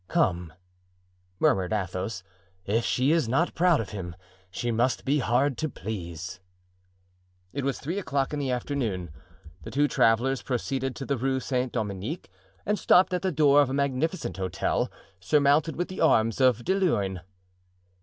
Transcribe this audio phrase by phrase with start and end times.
[0.07, 0.51] "Come,"
[1.39, 2.23] murmured Athos,
[2.65, 4.15] "if she is not proud of him,
[4.49, 6.39] she must be hard to please."
[7.53, 9.11] It was three o'clock in the afternoon.
[9.61, 12.31] The two travelers proceeded to the Rue Saint Dominique
[12.65, 16.73] and stopped at the door of a magnificent hotel, surmounted with the arms of De
[16.73, 17.19] Luynes.